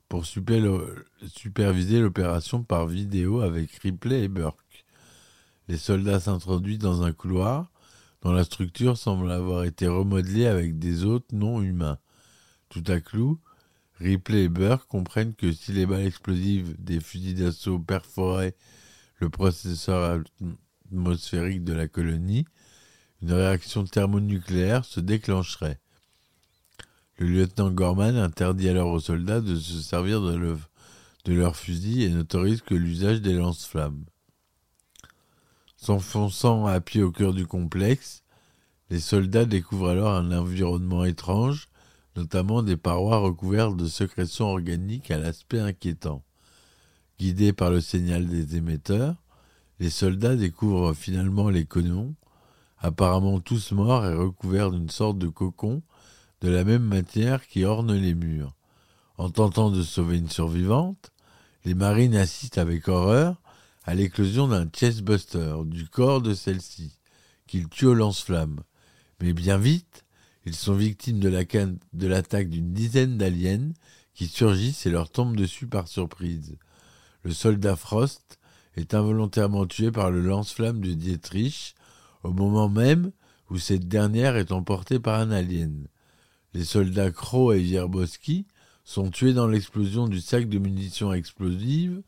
pour 0.08 0.26
superviser 0.26 2.00
l'opération 2.00 2.62
par 2.62 2.86
vidéo 2.86 3.40
avec 3.40 3.70
Ripley 3.76 4.24
et 4.24 4.28
Burke. 4.28 4.84
Les 5.68 5.78
soldats 5.78 6.20
s'introduisent 6.20 6.78
dans 6.78 7.02
un 7.02 7.12
couloir 7.12 7.70
dont 8.20 8.32
la 8.32 8.44
structure 8.44 8.96
semble 8.96 9.30
avoir 9.32 9.64
été 9.64 9.86
remodelée 9.86 10.46
avec 10.46 10.78
des 10.78 11.04
hôtes 11.04 11.32
non 11.32 11.62
humains. 11.62 11.98
Tout 12.68 12.84
à 12.86 13.00
coup, 13.00 13.38
Ripley 14.02 14.44
et 14.44 14.48
Burke 14.48 14.88
comprennent 14.88 15.34
que 15.34 15.52
si 15.52 15.72
les 15.72 15.86
balles 15.86 16.06
explosives 16.06 16.74
des 16.78 16.98
fusils 16.98 17.36
d'assaut 17.36 17.78
perforaient 17.78 18.56
le 19.20 19.30
processeur 19.30 20.20
atmosphérique 20.90 21.62
de 21.62 21.72
la 21.72 21.86
colonie, 21.86 22.44
une 23.22 23.32
réaction 23.32 23.84
thermonucléaire 23.84 24.84
se 24.84 24.98
déclencherait. 24.98 25.78
Le 27.18 27.28
lieutenant 27.28 27.70
Gorman 27.70 28.16
interdit 28.16 28.68
alors 28.68 28.90
aux 28.90 28.98
soldats 28.98 29.40
de 29.40 29.54
se 29.54 29.80
servir 29.80 30.20
de, 30.20 30.58
leurs 31.26 31.56
fusils 31.56 32.02
et 32.02 32.10
n'autorise 32.10 32.62
que 32.62 32.74
l'usage 32.74 33.20
des 33.20 33.34
lance-flammes. 33.34 34.04
S'enfonçant 35.76 36.66
à 36.66 36.80
pied 36.80 37.02
au 37.02 37.12
cœur 37.12 37.32
du 37.32 37.46
complexe, 37.46 38.24
Les 38.90 39.00
soldats 39.00 39.46
découvrent 39.46 39.88
alors 39.88 40.12
un 40.12 40.36
environnement 40.36 41.06
étrange, 41.06 41.70
notamment 42.16 42.62
des 42.62 42.76
parois 42.76 43.18
recouvertes 43.18 43.76
de 43.76 43.86
sécrétions 43.86 44.50
organiques 44.50 45.10
à 45.10 45.18
l'aspect 45.18 45.60
inquiétant. 45.60 46.22
Guidés 47.18 47.52
par 47.52 47.70
le 47.70 47.80
signal 47.80 48.26
des 48.26 48.56
émetteurs, 48.56 49.16
les 49.80 49.90
soldats 49.90 50.36
découvrent 50.36 50.94
finalement 50.94 51.48
les 51.48 51.66
canons, 51.66 52.14
apparemment 52.78 53.40
tous 53.40 53.72
morts 53.72 54.06
et 54.06 54.14
recouverts 54.14 54.70
d'une 54.70 54.90
sorte 54.90 55.18
de 55.18 55.28
cocon 55.28 55.82
de 56.40 56.48
la 56.48 56.64
même 56.64 56.84
matière 56.84 57.46
qui 57.46 57.64
orne 57.64 57.94
les 57.94 58.14
murs. 58.14 58.54
En 59.16 59.30
tentant 59.30 59.70
de 59.70 59.82
sauver 59.82 60.18
une 60.18 60.28
survivante, 60.28 61.12
les 61.64 61.74
marines 61.74 62.16
assistent 62.16 62.58
avec 62.58 62.88
horreur 62.88 63.40
à 63.84 63.94
l'éclosion 63.94 64.48
d'un 64.48 64.68
chestbuster 64.68 65.54
du 65.64 65.88
corps 65.88 66.20
de 66.20 66.34
celle-ci, 66.34 66.98
qu'ils 67.46 67.68
tuent 67.68 67.86
au 67.86 67.94
lance-flammes. 67.94 68.60
Mais 69.20 69.32
bien 69.32 69.58
vite, 69.58 70.04
ils 70.44 70.54
sont 70.54 70.74
victimes 70.74 71.20
de 71.20 72.06
l'attaque 72.06 72.48
d'une 72.48 72.72
dizaine 72.72 73.16
d'aliens 73.16 73.72
qui 74.14 74.26
surgissent 74.26 74.86
et 74.86 74.90
leur 74.90 75.10
tombent 75.10 75.36
dessus 75.36 75.66
par 75.66 75.88
surprise. 75.88 76.56
Le 77.22 77.32
soldat 77.32 77.76
Frost 77.76 78.38
est 78.76 78.94
involontairement 78.94 79.66
tué 79.66 79.90
par 79.90 80.10
le 80.10 80.20
lance-flamme 80.20 80.80
de 80.80 80.92
Dietrich 80.92 81.74
au 82.22 82.32
moment 82.32 82.68
même 82.68 83.12
où 83.50 83.58
cette 83.58 83.86
dernière 83.86 84.36
est 84.36 84.52
emportée 84.52 84.98
par 84.98 85.20
un 85.20 85.30
alien. 85.30 85.86
Les 86.54 86.64
soldats 86.64 87.10
Crow 87.10 87.52
et 87.52 87.60
Vierboski 87.60 88.46
sont 88.84 89.10
tués 89.10 89.34
dans 89.34 89.46
l'explosion 89.46 90.08
du 90.08 90.20
sac 90.20 90.48
de 90.48 90.58
munitions 90.58 91.12
explosives 91.12 92.02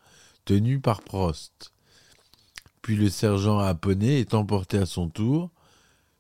tenu 0.44 0.80
par 0.80 1.02
Prost. 1.02 1.72
Puis 2.82 2.96
le 2.96 3.08
sergent 3.08 3.58
Aponné 3.58 4.20
est 4.20 4.34
emporté 4.34 4.78
à 4.78 4.86
son 4.86 5.08
tour. 5.08 5.50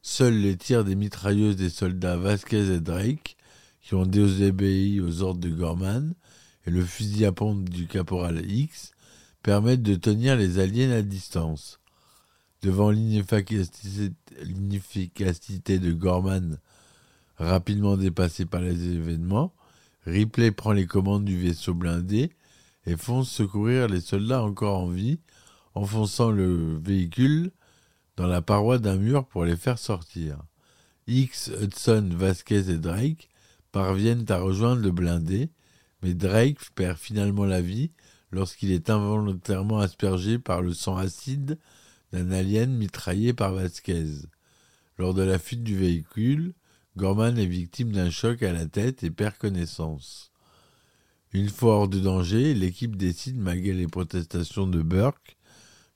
Seuls 0.06 0.34
les 0.34 0.58
tirs 0.58 0.84
des 0.84 0.96
mitrailleuses 0.96 1.56
des 1.56 1.70
soldats 1.70 2.18
Vasquez 2.18 2.74
et 2.74 2.80
Drake, 2.80 3.38
qui 3.80 3.94
ont 3.94 4.04
désobéi 4.04 5.00
aux 5.00 5.22
ordres 5.22 5.40
de 5.40 5.48
Gorman, 5.48 6.12
et 6.66 6.70
le 6.70 6.84
fusil 6.84 7.24
à 7.24 7.32
pompe 7.32 7.70
du 7.70 7.86
caporal 7.86 8.44
X, 8.46 8.92
permettent 9.42 9.82
de 9.82 9.94
tenir 9.94 10.36
les 10.36 10.58
aliens 10.58 10.90
à 10.90 11.00
distance. 11.00 11.80
Devant 12.60 12.90
l'inefficacité 12.90 15.78
de 15.78 15.92
Gorman, 15.92 16.58
rapidement 17.38 17.96
dépassé 17.96 18.44
par 18.44 18.60
les 18.60 18.90
événements, 18.90 19.54
Ripley 20.04 20.50
prend 20.50 20.72
les 20.72 20.86
commandes 20.86 21.24
du 21.24 21.40
vaisseau 21.40 21.72
blindé 21.72 22.30
et 22.84 22.98
fonce 22.98 23.30
secourir 23.30 23.88
les 23.88 24.02
soldats 24.02 24.42
encore 24.42 24.80
en 24.80 24.88
vie, 24.88 25.18
enfonçant 25.74 26.30
le 26.30 26.76
véhicule 26.76 27.52
dans 28.16 28.26
la 28.26 28.42
paroi 28.42 28.78
d'un 28.78 28.96
mur 28.96 29.26
pour 29.26 29.44
les 29.44 29.56
faire 29.56 29.78
sortir. 29.78 30.38
X, 31.06 31.50
Hudson, 31.60 32.10
Vasquez 32.12 32.70
et 32.70 32.78
Drake 32.78 33.28
parviennent 33.72 34.26
à 34.28 34.38
rejoindre 34.38 34.82
le 34.82 34.90
blindé, 34.90 35.50
mais 36.02 36.14
Drake 36.14 36.70
perd 36.74 36.96
finalement 36.96 37.44
la 37.44 37.60
vie 37.60 37.90
lorsqu'il 38.30 38.70
est 38.70 38.90
involontairement 38.90 39.78
aspergé 39.78 40.38
par 40.38 40.62
le 40.62 40.72
sang 40.74 40.96
acide 40.96 41.58
d'un 42.12 42.30
alien 42.30 42.72
mitraillé 42.72 43.32
par 43.32 43.52
Vasquez. 43.52 44.06
Lors 44.98 45.14
de 45.14 45.22
la 45.22 45.38
fuite 45.38 45.64
du 45.64 45.76
véhicule, 45.76 46.54
Gorman 46.96 47.36
est 47.38 47.46
victime 47.46 47.90
d'un 47.90 48.10
choc 48.10 48.42
à 48.42 48.52
la 48.52 48.66
tête 48.66 49.02
et 49.02 49.10
perd 49.10 49.36
connaissance. 49.36 50.30
Une 51.32 51.48
fois 51.48 51.74
hors 51.74 51.88
de 51.88 51.98
danger, 51.98 52.54
l'équipe 52.54 52.94
décide, 52.94 53.36
malgré 53.36 53.72
les 53.72 53.88
protestations 53.88 54.68
de 54.68 54.80
Burke, 54.82 55.36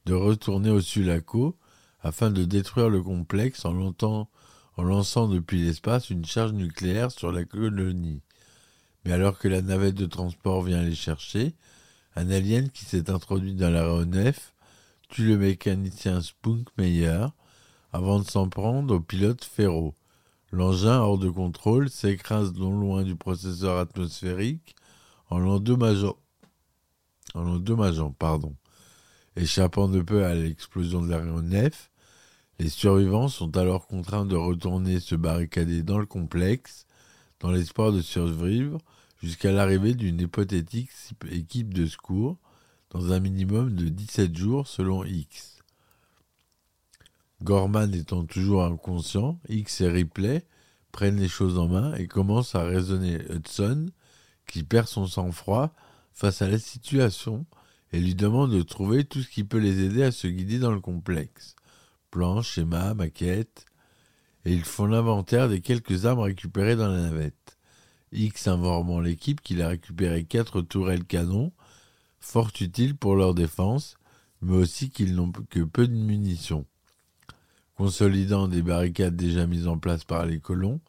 de 0.06 0.14
retourner 0.14 0.70
au 0.70 0.80
Sulaco 0.80 1.56
afin 2.02 2.30
de 2.30 2.44
détruire 2.44 2.88
le 2.88 3.02
complexe 3.02 3.64
en, 3.64 3.72
lançant 4.76 5.28
depuis 5.28 5.62
l'espace 5.62 6.10
une 6.10 6.24
charge 6.24 6.52
nucléaire 6.52 7.10
sur 7.10 7.32
la 7.32 7.44
colonie. 7.44 8.22
Mais 9.04 9.12
alors 9.12 9.38
que 9.38 9.48
la 9.48 9.62
navette 9.62 9.94
de 9.94 10.06
transport 10.06 10.62
vient 10.62 10.82
les 10.82 10.94
chercher, 10.94 11.54
un 12.16 12.30
alien 12.30 12.70
qui 12.70 12.84
s'est 12.84 13.10
introduit 13.10 13.54
dans 13.54 13.70
l'aéronef 13.70 14.54
tue 15.08 15.26
le 15.26 15.38
mécanicien 15.38 16.20
Spunkmeyer 16.20 17.26
avant 17.92 18.20
de 18.20 18.28
s'en 18.28 18.48
prendre 18.48 18.96
au 18.96 19.00
pilote 19.00 19.44
Ferro. 19.44 19.94
L'engin, 20.50 20.98
hors 21.00 21.18
de 21.18 21.28
contrôle, 21.28 21.90
s'écrase 21.90 22.54
non 22.54 22.70
loin 22.70 23.02
du 23.02 23.16
processeur 23.16 23.78
atmosphérique 23.78 24.74
en 25.30 25.38
l'endommageant. 25.38 26.16
En 27.34 27.42
l'endommageant, 27.42 28.12
pardon. 28.12 28.54
Échappant 29.38 29.86
de 29.86 30.02
peu 30.02 30.24
à 30.24 30.34
l'explosion 30.34 31.00
de 31.00 31.10
l'aéronef, 31.10 31.92
les 32.58 32.68
survivants 32.68 33.28
sont 33.28 33.56
alors 33.56 33.86
contraints 33.86 34.26
de 34.26 34.34
retourner 34.34 34.98
se 34.98 35.14
barricader 35.14 35.84
dans 35.84 35.98
le 35.98 36.06
complexe, 36.06 36.86
dans 37.38 37.52
l'espoir 37.52 37.92
de 37.92 38.02
survivre 38.02 38.80
jusqu'à 39.22 39.52
l'arrivée 39.52 39.94
d'une 39.94 40.20
hypothétique 40.20 40.90
équipe 41.30 41.72
de 41.72 41.86
secours, 41.86 42.36
dans 42.90 43.12
un 43.12 43.20
minimum 43.20 43.76
de 43.76 43.88
17 43.88 44.36
jours 44.36 44.66
selon 44.66 45.04
X. 45.04 45.58
Gorman 47.44 47.94
étant 47.94 48.24
toujours 48.24 48.64
inconscient, 48.64 49.38
X 49.48 49.82
et 49.82 49.88
Ripley 49.88 50.44
prennent 50.90 51.20
les 51.20 51.28
choses 51.28 51.58
en 51.58 51.68
main 51.68 51.94
et 51.94 52.08
commencent 52.08 52.56
à 52.56 52.64
raisonner 52.64 53.20
Hudson, 53.30 53.86
qui 54.48 54.64
perd 54.64 54.88
son 54.88 55.06
sang-froid 55.06 55.72
face 56.12 56.42
à 56.42 56.48
la 56.48 56.58
situation 56.58 57.46
et 57.92 58.00
lui 58.00 58.14
demande 58.14 58.52
de 58.52 58.62
trouver 58.62 59.04
tout 59.04 59.22
ce 59.22 59.28
qui 59.28 59.44
peut 59.44 59.58
les 59.58 59.84
aider 59.84 60.02
à 60.02 60.12
se 60.12 60.26
guider 60.26 60.58
dans 60.58 60.72
le 60.72 60.80
complexe. 60.80 61.56
Plans, 62.10 62.42
schémas, 62.42 62.94
maquettes. 62.94 63.64
Et 64.44 64.52
ils 64.52 64.64
font 64.64 64.86
l'inventaire 64.86 65.48
des 65.48 65.60
quelques 65.60 66.06
armes 66.06 66.20
récupérées 66.20 66.76
dans 66.76 66.88
la 66.88 67.02
navette. 67.02 67.58
X 68.12 68.48
informant 68.48 69.00
l'équipe 69.00 69.40
qu'il 69.40 69.62
a 69.62 69.68
récupéré 69.68 70.24
quatre 70.24 70.62
tourelles 70.62 71.04
canons, 71.04 71.52
fort 72.20 72.50
utiles 72.60 72.96
pour 72.96 73.16
leur 73.16 73.34
défense, 73.34 73.96
mais 74.40 74.56
aussi 74.56 74.90
qu'ils 74.90 75.14
n'ont 75.14 75.32
que 75.32 75.60
peu 75.60 75.86
de 75.86 75.94
munitions. 75.94 76.66
Consolidant 77.74 78.48
des 78.48 78.62
barricades 78.62 79.16
déjà 79.16 79.46
mises 79.46 79.68
en 79.68 79.78
place 79.78 80.04
par 80.04 80.26
les 80.26 80.40
colons, 80.40 80.80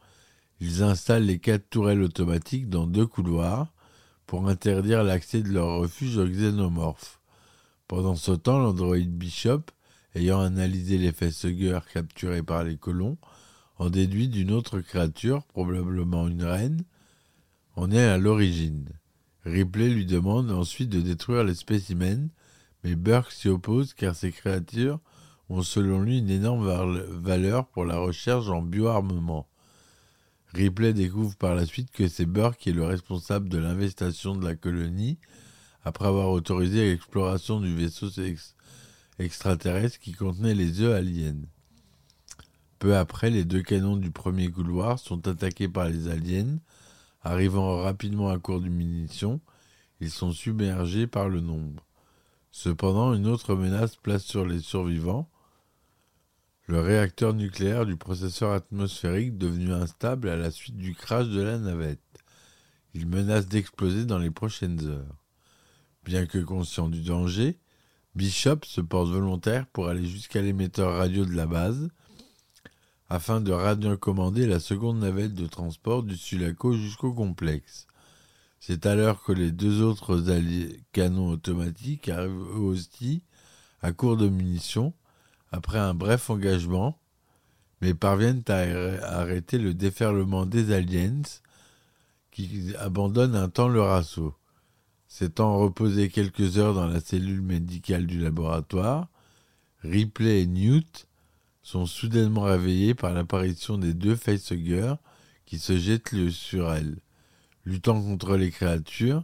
ils 0.59 0.83
installent 0.83 1.25
les 1.25 1.39
quatre 1.39 1.69
tourelles 1.69 2.01
automatiques 2.01 2.69
dans 2.69 2.87
deux 2.87 3.05
couloirs 3.05 3.73
pour 4.29 4.48
interdire 4.48 5.03
l'accès 5.03 5.41
de 5.41 5.50
leur 5.50 5.79
refuge 5.79 6.19
aux 6.19 6.27
xénomorphes. 6.27 7.19
Pendant 7.88 8.15
ce 8.15 8.31
temps, 8.31 8.59
l'androïde 8.59 9.12
Bishop, 9.12 9.62
ayant 10.13 10.39
analysé 10.39 11.00
l'effet 11.00 11.31
Sugger 11.31 11.79
capturé 11.91 12.43
par 12.43 12.63
les 12.63 12.77
colons, 12.77 13.17
en 13.79 13.89
déduit 13.89 14.27
d'une 14.27 14.51
autre 14.51 14.81
créature, 14.81 15.43
probablement 15.45 16.27
une 16.27 16.43
reine, 16.43 16.83
en 17.75 17.89
est 17.89 18.05
à 18.05 18.19
l'origine. 18.19 18.89
Ripley 19.45 19.89
lui 19.89 20.05
demande 20.05 20.51
ensuite 20.51 20.89
de 20.89 21.01
détruire 21.01 21.43
les 21.43 21.55
spécimens, 21.55 22.29
mais 22.83 22.93
Burke 22.93 23.31
s'y 23.31 23.48
oppose 23.48 23.95
car 23.95 24.15
ces 24.15 24.31
créatures 24.31 25.00
ont 25.50 25.63
selon 25.63 26.01
lui 26.01 26.19
une 26.19 26.29
énorme 26.29 26.67
valeur 27.24 27.65
pour 27.65 27.83
la 27.83 27.98
recherche 27.98 28.48
en 28.50 28.62
bioarmement. 28.62 29.48
Ripley 30.53 30.93
découvre 30.93 31.35
par 31.35 31.55
la 31.55 31.65
suite 31.65 31.91
que 31.91 32.07
c'est 32.07 32.25
Burke 32.25 32.57
qui 32.57 32.69
est 32.69 32.73
le 32.73 32.85
responsable 32.85 33.49
de 33.49 33.57
l'investation 33.57 34.35
de 34.35 34.45
la 34.45 34.55
colonie, 34.55 35.19
après 35.83 36.07
avoir 36.07 36.29
autorisé 36.29 36.89
l'exploration 36.89 37.59
du 37.59 37.75
vaisseau 37.75 38.07
extraterrestre 39.19 39.99
qui 39.99 40.13
contenait 40.13 40.55
les 40.55 40.81
œufs 40.81 40.95
aliens. 40.95 41.41
Peu 42.79 42.95
après, 42.95 43.29
les 43.29 43.43
deux 43.43 43.61
canons 43.61 43.97
du 43.97 44.09
premier 44.09 44.49
couloir 44.49 44.99
sont 44.99 45.27
attaqués 45.27 45.67
par 45.67 45.89
les 45.89 46.07
aliens. 46.07 46.59
Arrivant 47.21 47.81
rapidement 47.81 48.29
à 48.29 48.39
court 48.39 48.61
de 48.61 48.69
munitions, 48.69 49.41
ils 49.99 50.09
sont 50.09 50.31
submergés 50.31 51.05
par 51.05 51.27
le 51.27 51.41
nombre. 51.41 51.85
Cependant, 52.51 53.13
une 53.13 53.27
autre 53.27 53.55
menace 53.55 53.97
place 53.97 54.23
sur 54.23 54.45
les 54.45 54.61
survivants, 54.61 55.29
le 56.69 56.81
réacteur 56.81 57.33
nucléaire 57.33 57.88
du 57.88 57.97
processeur 57.97 58.51
atmosphérique 58.51 59.39
devenu 59.39 59.73
instable 59.73 60.29
à 60.29 60.35
la 60.35 60.51
suite 60.51 60.77
du 60.77 60.93
crash 60.93 61.27
de 61.27 61.41
la 61.41 61.57
navette. 61.57 61.99
Il 62.93 63.07
menace 63.07 63.47
d'exploser 63.47 64.05
dans 64.05 64.19
les 64.19 64.29
prochaines 64.29 64.85
heures. 64.85 65.15
Bien 66.05 66.27
que 66.27 66.38
conscient 66.38 66.88
du 66.88 67.01
danger, 67.01 67.57
Bishop 68.13 68.59
se 68.65 68.81
porte 68.81 69.09
volontaire 69.09 69.65
pour 69.65 69.88
aller 69.88 70.05
jusqu'à 70.05 70.43
l'émetteur 70.43 70.95
radio 70.95 71.25
de 71.25 71.33
la 71.33 71.47
base 71.47 71.89
afin 73.09 73.41
de 73.41 73.51
radiocommander 73.51 74.45
la 74.45 74.59
seconde 74.59 74.99
navette 74.99 75.33
de 75.33 75.47
transport 75.47 76.03
du 76.03 76.15
Sulaco 76.15 76.73
jusqu'au 76.73 77.13
complexe. 77.13 77.88
C'est 78.59 78.85
alors 78.85 79.23
que 79.23 79.31
les 79.31 79.51
deux 79.51 79.81
autres 79.81 80.23
canons 80.91 81.29
automatiques 81.29 82.09
arrivent 82.09 82.59
aussi 82.59 83.23
à 83.81 83.91
court 83.91 84.17
de 84.17 84.29
munitions 84.29 84.93
après 85.51 85.79
un 85.79 85.93
bref 85.93 86.29
engagement, 86.29 86.99
mais 87.81 87.93
parviennent 87.93 88.43
à 88.47 89.19
arrêter 89.19 89.57
le 89.57 89.73
déferlement 89.73 90.45
des 90.45 90.73
aliens 90.73 91.21
qui 92.31 92.73
abandonnent 92.77 93.35
un 93.35 93.49
temps 93.49 93.67
leur 93.67 93.91
assaut. 93.91 94.35
S'étant 95.07 95.57
reposé 95.57 96.09
quelques 96.09 96.57
heures 96.57 96.75
dans 96.75 96.87
la 96.87 96.99
cellule 96.99 97.41
médicale 97.41 98.05
du 98.05 98.19
laboratoire, 98.19 99.07
Ripley 99.81 100.43
et 100.43 100.45
Newt 100.45 101.07
sont 101.63 101.85
soudainement 101.85 102.43
réveillés 102.43 102.93
par 102.93 103.13
l'apparition 103.13 103.77
des 103.77 103.93
deux 103.93 104.15
facehuggers 104.15 104.95
qui 105.45 105.57
se 105.57 105.77
jettent 105.77 106.29
sur 106.29 106.71
elles. 106.71 106.97
Luttant 107.65 108.01
contre 108.01 108.37
les 108.37 108.51
créatures, 108.51 109.23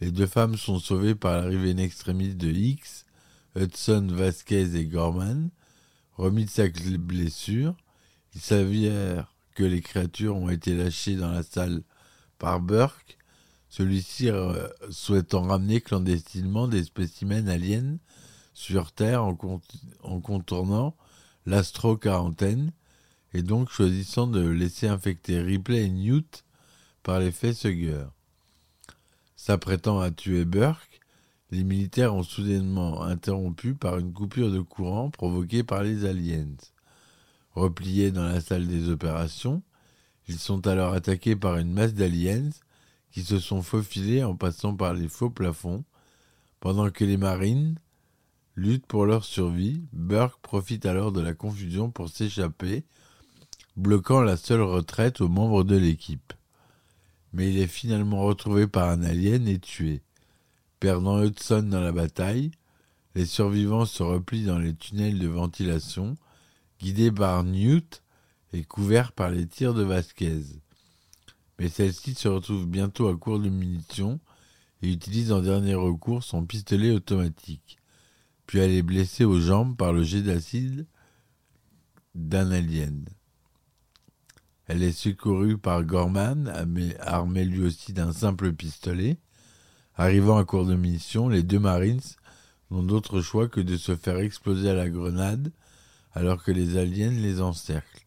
les 0.00 0.10
deux 0.10 0.26
femmes 0.26 0.56
sont 0.56 0.78
sauvées 0.78 1.14
par 1.14 1.32
l'arrivée 1.32 1.70
in 1.70 1.78
extremis 1.78 2.34
de 2.34 2.50
X, 2.50 3.03
Hudson, 3.56 4.08
Vasquez 4.10 4.76
et 4.76 4.86
Gorman. 4.86 5.50
Remis 6.16 6.44
de 6.44 6.50
sa 6.50 6.68
blessure, 6.68 7.76
il 8.34 8.40
s'avère 8.40 9.34
que 9.54 9.64
les 9.64 9.80
créatures 9.80 10.36
ont 10.36 10.48
été 10.48 10.74
lâchées 10.74 11.16
dans 11.16 11.30
la 11.30 11.42
salle 11.42 11.82
par 12.38 12.60
Burke, 12.60 13.18
celui-ci 13.68 14.28
euh, 14.28 14.68
souhaitant 14.90 15.42
ramener 15.42 15.80
clandestinement 15.80 16.68
des 16.68 16.84
spécimens 16.84 17.48
aliens 17.48 17.98
sur 18.52 18.92
Terre 18.92 19.24
en, 19.24 19.34
contournant 20.20 20.96
l'astro-quarantaine 21.46 22.72
et 23.32 23.42
donc 23.42 23.70
choisissant 23.70 24.28
de 24.28 24.46
laisser 24.46 24.86
infecter 24.86 25.40
Ripley 25.40 25.86
et 25.86 25.90
Newt 25.90 26.44
par 27.02 27.18
les 27.18 27.32
facehuggers. 27.32 28.06
S'apprêtant 29.36 30.00
à 30.00 30.10
tuer 30.10 30.44
Burke, 30.44 31.00
les 31.54 31.62
militaires 31.62 32.16
ont 32.16 32.24
soudainement 32.24 33.02
interrompu 33.02 33.74
par 33.74 33.98
une 33.98 34.12
coupure 34.12 34.50
de 34.50 34.60
courant 34.60 35.10
provoquée 35.10 35.62
par 35.62 35.84
les 35.84 36.04
aliens. 36.04 36.56
Repliés 37.52 38.10
dans 38.10 38.24
la 38.24 38.40
salle 38.40 38.66
des 38.66 38.88
opérations, 38.88 39.62
ils 40.26 40.38
sont 40.38 40.66
alors 40.66 40.94
attaqués 40.94 41.36
par 41.36 41.58
une 41.58 41.72
masse 41.72 41.94
d'aliens 41.94 42.50
qui 43.12 43.22
se 43.22 43.38
sont 43.38 43.62
faufilés 43.62 44.24
en 44.24 44.34
passant 44.34 44.74
par 44.74 44.94
les 44.94 45.06
faux 45.06 45.30
plafonds, 45.30 45.84
pendant 46.58 46.90
que 46.90 47.04
les 47.04 47.16
marines 47.16 47.78
luttent 48.56 48.86
pour 48.86 49.06
leur 49.06 49.24
survie. 49.24 49.84
Burke 49.92 50.40
profite 50.42 50.86
alors 50.86 51.12
de 51.12 51.20
la 51.20 51.34
confusion 51.34 51.88
pour 51.88 52.08
s'échapper, 52.08 52.82
bloquant 53.76 54.22
la 54.22 54.36
seule 54.36 54.62
retraite 54.62 55.20
aux 55.20 55.28
membres 55.28 55.62
de 55.62 55.76
l'équipe. 55.76 56.32
Mais 57.32 57.52
il 57.52 57.60
est 57.60 57.68
finalement 57.68 58.22
retrouvé 58.22 58.66
par 58.66 58.88
un 58.88 59.04
alien 59.04 59.46
et 59.46 59.60
tué. 59.60 60.02
Perdant 60.80 61.22
Hudson 61.22 61.62
dans 61.62 61.80
la 61.80 61.92
bataille, 61.92 62.50
les 63.14 63.26
survivants 63.26 63.86
se 63.86 64.02
replient 64.02 64.44
dans 64.44 64.58
les 64.58 64.74
tunnels 64.74 65.18
de 65.18 65.28
ventilation, 65.28 66.16
guidés 66.80 67.12
par 67.12 67.44
Newt 67.44 68.02
et 68.52 68.64
couverts 68.64 69.12
par 69.12 69.30
les 69.30 69.46
tirs 69.46 69.74
de 69.74 69.82
Vasquez. 69.82 70.42
Mais 71.58 71.68
celle-ci 71.68 72.14
se 72.14 72.28
retrouve 72.28 72.66
bientôt 72.66 73.08
à 73.08 73.16
court 73.16 73.38
de 73.38 73.48
munitions 73.48 74.20
et 74.82 74.92
utilise 74.92 75.32
en 75.32 75.40
dernier 75.40 75.74
recours 75.74 76.24
son 76.24 76.44
pistolet 76.44 76.90
automatique 76.90 77.78
puis 78.46 78.58
elle 78.58 78.72
est 78.72 78.82
blessée 78.82 79.24
aux 79.24 79.40
jambes 79.40 79.76
par 79.76 79.92
le 79.92 80.02
jet 80.02 80.22
d'acide 80.22 80.86
d'un 82.14 82.50
alien. 82.50 83.04
Elle 84.66 84.82
est 84.82 84.92
secourue 84.92 85.58
par 85.58 85.84
Gorman, 85.84 86.52
armé 87.00 87.44
lui 87.44 87.64
aussi 87.64 87.92
d'un 87.92 88.12
simple 88.12 88.52
pistolet. 88.52 89.18
Arrivant 89.96 90.38
à 90.38 90.44
court 90.44 90.66
de 90.66 90.74
munitions, 90.74 91.28
les 91.28 91.44
deux 91.44 91.60
Marines 91.60 92.00
n'ont 92.70 92.82
d'autre 92.82 93.20
choix 93.20 93.48
que 93.48 93.60
de 93.60 93.76
se 93.76 93.94
faire 93.94 94.18
exploser 94.18 94.70
à 94.70 94.74
la 94.74 94.88
grenade 94.88 95.52
alors 96.14 96.42
que 96.42 96.50
les 96.50 96.76
aliens 96.76 97.10
les 97.10 97.40
encerclent. 97.40 98.06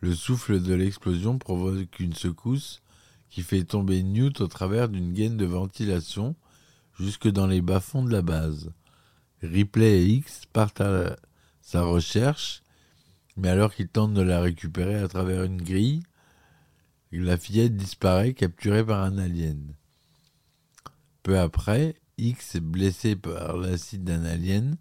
Le 0.00 0.14
souffle 0.14 0.60
de 0.60 0.74
l'explosion 0.74 1.38
provoque 1.38 2.00
une 2.00 2.14
secousse 2.14 2.82
qui 3.30 3.42
fait 3.42 3.64
tomber 3.64 4.02
Newt 4.02 4.40
au 4.40 4.48
travers 4.48 4.88
d'une 4.88 5.12
gaine 5.12 5.36
de 5.36 5.46
ventilation 5.46 6.34
jusque 6.98 7.28
dans 7.28 7.46
les 7.46 7.60
bas-fonds 7.60 8.04
de 8.04 8.12
la 8.12 8.22
base. 8.22 8.72
Ripley 9.42 10.02
et 10.02 10.06
X 10.06 10.46
partent 10.52 10.80
à 10.80 11.16
sa 11.60 11.82
recherche, 11.82 12.62
mais 13.36 13.48
alors 13.48 13.74
qu'ils 13.74 13.88
tentent 13.88 14.14
de 14.14 14.22
la 14.22 14.40
récupérer 14.40 14.96
à 14.96 15.08
travers 15.08 15.44
une 15.44 15.62
grille, 15.62 16.02
la 17.12 17.36
fillette 17.36 17.76
disparaît 17.76 18.34
capturée 18.34 18.84
par 18.84 19.02
un 19.02 19.18
alien. 19.18 19.74
Peu 21.24 21.38
après, 21.38 21.94
X, 22.18 22.58
blessé 22.58 23.16
par 23.16 23.56
l'acide 23.56 24.04
d'un 24.04 24.26
alien, 24.26 24.76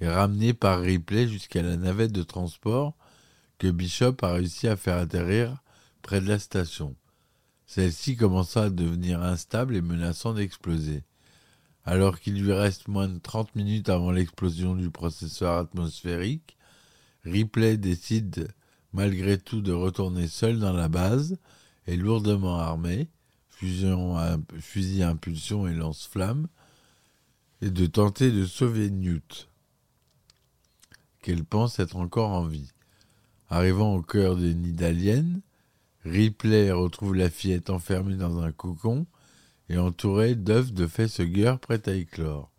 est 0.00 0.08
ramené 0.08 0.52
par 0.52 0.80
Ripley 0.80 1.28
jusqu'à 1.28 1.62
la 1.62 1.76
navette 1.76 2.10
de 2.10 2.24
transport 2.24 2.96
que 3.58 3.70
Bishop 3.70 4.16
a 4.22 4.32
réussi 4.32 4.66
à 4.66 4.76
faire 4.76 4.96
atterrir 4.96 5.62
près 6.02 6.20
de 6.20 6.28
la 6.28 6.40
station. 6.40 6.96
Celle-ci 7.64 8.16
commença 8.16 8.64
à 8.64 8.70
devenir 8.70 9.22
instable 9.22 9.76
et 9.76 9.80
menaçant 9.80 10.34
d'exploser. 10.34 11.04
Alors 11.84 12.18
qu'il 12.18 12.42
lui 12.42 12.52
reste 12.52 12.88
moins 12.88 13.08
de 13.08 13.20
30 13.20 13.54
minutes 13.54 13.88
avant 13.88 14.10
l'explosion 14.10 14.74
du 14.74 14.90
processeur 14.90 15.58
atmosphérique, 15.58 16.56
Ripley 17.22 17.76
décide 17.76 18.48
malgré 18.92 19.38
tout 19.38 19.60
de 19.60 19.72
retourner 19.72 20.26
seul 20.26 20.58
dans 20.58 20.72
la 20.72 20.88
base 20.88 21.38
et 21.86 21.96
lourdement 21.96 22.58
armé, 22.58 23.08
fusil 23.58 25.02
à 25.02 25.08
impulsion 25.08 25.66
et 25.66 25.74
lance-flamme, 25.74 26.48
et 27.60 27.70
de 27.70 27.86
tenter 27.86 28.30
de 28.30 28.46
sauver 28.46 28.90
Newt, 28.90 29.48
qu'elle 31.22 31.44
pense 31.44 31.78
être 31.78 31.96
encore 31.96 32.30
en 32.30 32.44
vie. 32.44 32.70
Arrivant 33.48 33.94
au 33.94 34.02
cœur 34.02 34.36
des 34.36 34.54
nids 34.54 34.72
d'aliens, 34.72 35.40
Ripley 36.04 36.70
retrouve 36.70 37.14
la 37.14 37.30
fillette 37.30 37.70
enfermée 37.70 38.16
dans 38.16 38.40
un 38.40 38.52
cocon 38.52 39.06
et 39.68 39.78
entourée 39.78 40.34
d'œufs 40.34 40.72
de 40.72 40.86
facehugger 40.86 41.56
prêts 41.60 41.88
à 41.88 41.94
éclore. 41.94 42.50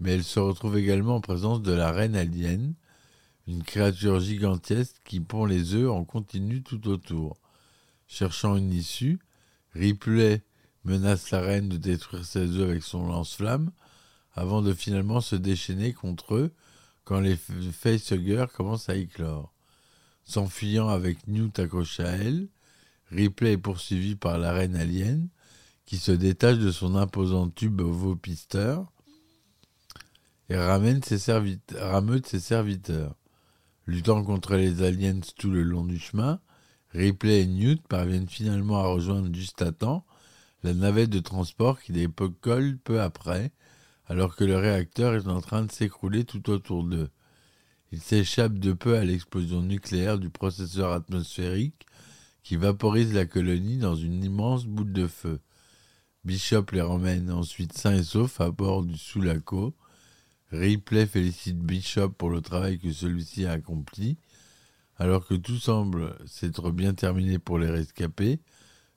Mais 0.00 0.12
elle 0.12 0.24
se 0.24 0.38
retrouve 0.38 0.76
également 0.78 1.16
en 1.16 1.20
présence 1.20 1.60
de 1.62 1.72
la 1.72 1.90
reine 1.90 2.14
alien, 2.14 2.74
une 3.48 3.64
créature 3.64 4.20
gigantesque 4.20 4.96
qui 5.04 5.20
pond 5.20 5.44
les 5.44 5.74
œufs 5.74 5.90
en 5.90 6.04
continu 6.04 6.62
tout 6.62 6.86
autour. 6.88 7.36
Cherchant 8.06 8.56
une 8.56 8.72
issue, 8.72 9.18
Ripley 9.78 10.42
menace 10.84 11.30
la 11.30 11.40
reine 11.40 11.68
de 11.68 11.76
détruire 11.76 12.24
ses 12.24 12.48
œufs 12.56 12.68
avec 12.70 12.82
son 12.82 13.06
lance-flamme, 13.06 13.70
avant 14.34 14.60
de 14.60 14.72
finalement 14.72 15.20
se 15.20 15.36
déchaîner 15.36 15.92
contre 15.92 16.34
eux 16.34 16.52
quand 17.04 17.20
les 17.20 17.36
facehuggers 17.36 18.46
commencent 18.52 18.88
à 18.88 18.96
éclore. 18.96 19.54
S'enfuyant 20.24 20.88
avec 20.88 21.26
Newt 21.28 21.58
accroché 21.58 22.02
à 22.02 22.10
elle, 22.10 22.48
Ripley 23.10 23.52
est 23.52 23.58
poursuivi 23.58 24.16
par 24.16 24.36
la 24.36 24.52
reine 24.52 24.76
alien, 24.76 25.28
qui 25.86 25.96
se 25.96 26.12
détache 26.12 26.58
de 26.58 26.70
son 26.70 26.96
imposant 26.96 27.48
tube 27.48 27.80
ovopisteur 27.80 28.92
et 30.50 30.56
ramène 30.56 31.00
rameute 31.74 32.26
ses 32.26 32.40
serviteurs. 32.40 33.14
Luttant 33.86 34.22
contre 34.22 34.56
les 34.56 34.82
aliens 34.82 35.20
tout 35.36 35.50
le 35.50 35.62
long 35.62 35.84
du 35.84 35.98
chemin, 35.98 36.40
Ripley 36.92 37.42
et 37.42 37.46
Newt 37.46 37.82
parviennent 37.88 38.28
finalement 38.28 38.78
à 38.78 38.86
rejoindre 38.86 39.34
juste 39.34 39.62
à 39.62 39.72
temps 39.72 40.04
la 40.62 40.74
navette 40.74 41.10
de 41.10 41.20
transport 41.20 41.80
qui 41.80 41.92
décolle 41.92 42.78
peu 42.78 43.00
après, 43.00 43.52
alors 44.06 44.34
que 44.34 44.44
le 44.44 44.56
réacteur 44.56 45.14
est 45.14 45.28
en 45.28 45.40
train 45.40 45.62
de 45.62 45.72
s'écrouler 45.72 46.24
tout 46.24 46.50
autour 46.50 46.82
d'eux. 46.82 47.10
Ils 47.92 48.00
s'échappent 48.00 48.58
de 48.58 48.72
peu 48.72 48.96
à 48.96 49.04
l'explosion 49.04 49.62
nucléaire 49.62 50.18
du 50.18 50.30
processeur 50.30 50.92
atmosphérique 50.92 51.86
qui 52.42 52.56
vaporise 52.56 53.12
la 53.14 53.26
colonie 53.26 53.78
dans 53.78 53.94
une 53.94 54.24
immense 54.24 54.64
boule 54.64 54.92
de 54.92 55.06
feu. 55.06 55.40
Bishop 56.24 56.66
les 56.72 56.82
ramène 56.82 57.30
ensuite 57.30 57.72
sains 57.72 57.96
et 57.96 58.02
saufs 58.02 58.40
à 58.40 58.50
bord 58.50 58.82
du 58.82 58.96
Sulaco. 58.96 59.74
Ripley 60.50 61.06
félicite 61.06 61.58
Bishop 61.58 62.10
pour 62.10 62.30
le 62.30 62.40
travail 62.40 62.78
que 62.78 62.92
celui-ci 62.92 63.46
a 63.46 63.52
accompli. 63.52 64.16
Alors 64.98 65.26
que 65.26 65.34
tout 65.34 65.58
semble 65.58 66.16
s'être 66.26 66.72
bien 66.72 66.92
terminé 66.92 67.38
pour 67.38 67.58
les 67.58 67.70
rescapés, 67.70 68.40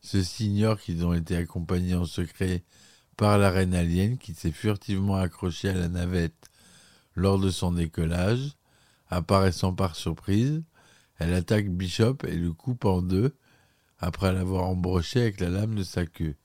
ceux-ci 0.01 0.63
qu'ils 0.83 1.05
ont 1.05 1.13
été 1.13 1.35
accompagnés 1.35 1.93
en 1.93 2.05
secret 2.05 2.63
par 3.17 3.37
la 3.37 3.51
reine 3.51 3.75
alien 3.75 4.17
qui 4.17 4.33
s'est 4.33 4.51
furtivement 4.51 5.17
accrochée 5.17 5.69
à 5.69 5.75
la 5.75 5.89
navette 5.89 6.49
lors 7.15 7.37
de 7.37 7.51
son 7.51 7.71
décollage. 7.71 8.55
Apparaissant 9.09 9.73
par 9.73 9.95
surprise, 9.95 10.63
elle 11.19 11.33
attaque 11.33 11.69
Bishop 11.69 12.17
et 12.27 12.35
le 12.35 12.51
coupe 12.51 12.85
en 12.85 13.01
deux 13.01 13.35
après 13.99 14.33
l'avoir 14.33 14.63
embroché 14.63 15.21
avec 15.21 15.39
la 15.39 15.49
lame 15.49 15.75
de 15.75 15.83
sa 15.83 16.07
queue. 16.07 16.35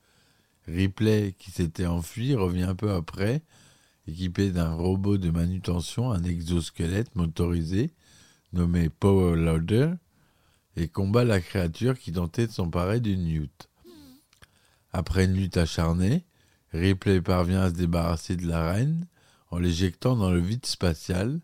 Ripley, 0.67 1.35
qui 1.39 1.51
s'était 1.51 1.87
enfui, 1.87 2.35
revient 2.35 2.65
un 2.65 2.75
peu 2.75 2.91
après, 2.93 3.43
équipé 4.07 4.51
d'un 4.51 4.75
robot 4.75 5.17
de 5.17 5.31
manutention, 5.31 6.11
un 6.11 6.25
exosquelette 6.25 7.15
motorisé 7.15 7.95
nommé 8.57 8.89
Power 8.89 9.37
Loader, 9.37 9.93
et 10.77 10.89
combat 10.89 11.25
la 11.25 11.41
créature 11.41 11.99
qui 11.99 12.13
tentait 12.13 12.47
de 12.47 12.53
s'emparer 12.53 13.01
du 13.01 13.17
Newt. 13.17 13.69
Après 14.93 15.27
une 15.27 15.35
lutte 15.35 15.57
acharnée, 15.57 16.25
Ripley 16.73 17.21
parvient 17.21 17.63
à 17.63 17.69
se 17.71 17.75
débarrasser 17.75 18.37
de 18.37 18.47
la 18.47 18.73
reine 18.73 19.07
en 19.51 19.59
l'éjectant 19.59 20.17
dans 20.17 20.31
le 20.31 20.41
vide 20.41 20.67
spatial 20.67 21.41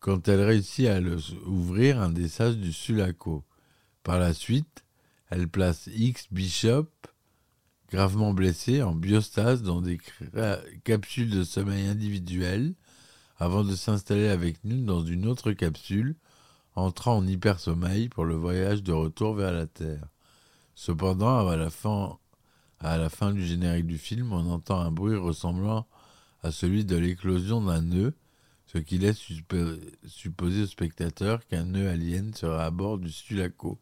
quand 0.00 0.28
elle 0.28 0.42
réussit 0.42 0.86
à 0.86 1.00
ouvrir 1.46 2.00
un 2.00 2.10
des 2.10 2.28
sages 2.28 2.58
du 2.58 2.72
Sulaco. 2.72 3.44
Par 4.02 4.18
la 4.18 4.34
suite, 4.34 4.84
elle 5.30 5.48
place 5.48 5.88
X 5.94 6.26
Bishop 6.30 6.88
gravement 7.90 8.34
blessé, 8.34 8.82
en 8.82 8.94
biostase 8.94 9.62
dans 9.62 9.80
des 9.80 10.00
capsules 10.82 11.30
de 11.30 11.44
sommeil 11.44 11.86
individuelles, 11.86 12.74
avant 13.38 13.64
de 13.64 13.74
s'installer 13.74 14.28
avec 14.28 14.62
nous 14.64 14.84
dans 14.84 15.04
une 15.04 15.26
autre 15.26 15.52
capsule, 15.52 16.16
entrant 16.74 17.16
en 17.16 17.26
hypersommeil 17.26 18.08
pour 18.08 18.24
le 18.24 18.34
voyage 18.34 18.82
de 18.82 18.92
retour 18.92 19.34
vers 19.34 19.52
la 19.52 19.66
Terre. 19.66 20.08
Cependant, 20.74 21.46
à 21.48 21.56
la 21.56 21.70
fin, 21.70 22.18
à 22.80 22.98
la 22.98 23.08
fin 23.08 23.32
du 23.32 23.44
générique 23.44 23.86
du 23.86 23.98
film, 23.98 24.32
on 24.32 24.50
entend 24.50 24.80
un 24.80 24.90
bruit 24.90 25.16
ressemblant 25.16 25.86
à 26.42 26.50
celui 26.50 26.84
de 26.84 26.96
l'éclosion 26.96 27.62
d'un 27.62 27.82
nœud, 27.82 28.14
ce 28.66 28.78
qui 28.78 28.98
laisse 28.98 29.18
supposer 30.06 30.62
au 30.62 30.66
spectateur 30.66 31.46
qu'un 31.46 31.64
nœud 31.64 31.88
alien 31.88 32.34
sera 32.34 32.64
à 32.64 32.70
bord 32.70 32.98
du 32.98 33.10
Sulaco. 33.10 33.78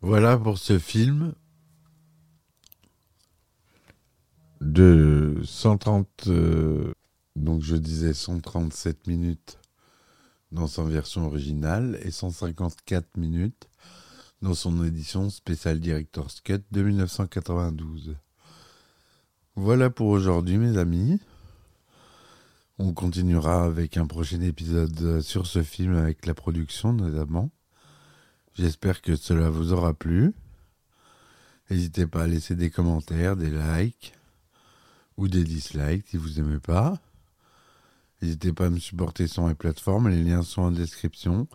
Voilà 0.00 0.36
pour 0.36 0.58
ce 0.58 0.80
film 0.80 1.34
de 4.62 5.40
130, 5.44 6.28
euh, 6.28 6.92
donc 7.34 7.62
je 7.62 7.74
disais 7.74 8.14
137 8.14 9.08
minutes 9.08 9.58
dans 10.52 10.66
sa 10.66 10.84
version 10.84 11.26
originale 11.26 11.98
et 12.02 12.10
154 12.10 13.16
minutes 13.16 13.68
dans 14.40 14.54
son 14.54 14.84
édition 14.84 15.30
spéciale 15.30 15.80
Director's 15.80 16.40
Cut 16.40 16.60
de 16.70 16.82
1992. 16.82 18.16
Voilà 19.56 19.90
pour 19.90 20.08
aujourd'hui 20.08 20.58
mes 20.58 20.78
amis. 20.78 21.20
On 22.78 22.94
continuera 22.94 23.64
avec 23.64 23.96
un 23.96 24.06
prochain 24.06 24.40
épisode 24.40 25.20
sur 25.22 25.46
ce 25.46 25.62
film 25.62 25.96
avec 25.96 26.24
la 26.24 26.34
production 26.34 26.92
notamment. 26.92 27.50
J'espère 28.54 29.02
que 29.02 29.16
cela 29.16 29.50
vous 29.50 29.72
aura 29.72 29.92
plu. 29.92 30.32
N'hésitez 31.68 32.06
pas 32.06 32.24
à 32.24 32.26
laisser 32.26 32.54
des 32.54 32.70
commentaires, 32.70 33.36
des 33.36 33.50
likes 33.50 34.14
ou 35.22 35.28
des 35.28 35.44
dislikes 35.44 36.04
si 36.08 36.16
vous 36.16 36.30
n'aimez 36.30 36.58
pas. 36.58 36.98
N'hésitez 38.20 38.52
pas 38.52 38.66
à 38.66 38.70
me 38.70 38.78
supporter 38.78 39.28
sur 39.28 39.46
les 39.46 39.54
plateformes, 39.54 40.08
les 40.08 40.22
liens 40.22 40.42
sont 40.42 40.62
en 40.62 40.70
description. 40.72 41.46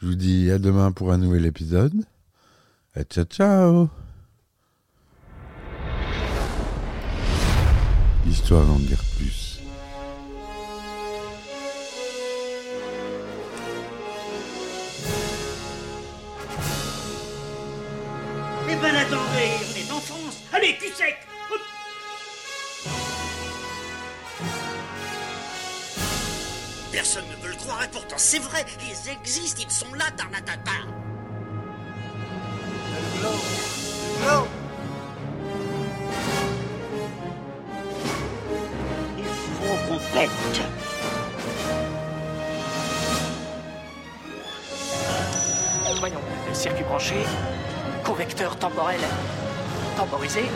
Je 0.00 0.06
vous 0.06 0.14
dis 0.14 0.48
à 0.50 0.58
demain 0.58 0.92
pour 0.92 1.12
un 1.12 1.18
nouvel 1.18 1.44
épisode. 1.44 1.92
Et 2.94 3.02
ciao 3.02 3.24
ciao 3.24 3.88
Histoire 8.26 8.70
en 8.70 8.78
guerre 8.78 9.02
plus. 9.16 9.60
Eh 18.70 18.76
ben 18.76 18.94
attendez, 18.94 19.50
on 19.64 19.76
est 19.76 19.92
en 19.92 20.00
France. 20.00 20.42
Allez, 20.52 20.76
cul 20.78 20.92
sec 20.94 21.27
Personne 26.98 27.26
ne 27.30 27.36
veut 27.44 27.50
le 27.50 27.56
croire 27.56 27.84
et 27.84 27.88
pourtant 27.92 28.16
c'est 28.18 28.40
vrai, 28.40 28.66
ils 28.80 29.10
existent, 29.12 29.62
ils 29.64 29.70
sont 29.70 29.94
là, 29.94 30.06
Tarnatata. 30.16 30.72
Il 39.16 39.24
qu'on 39.86 39.98
pète. 40.12 40.30
Voyons, 46.00 46.18
circuit 46.52 46.82
branché, 46.82 47.14
convecteur 48.04 48.56
temporel 48.56 48.98
temporisé, 49.96 50.46